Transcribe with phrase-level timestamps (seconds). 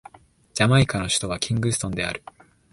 [0.55, 2.23] ジャマイカの首都はキングストンである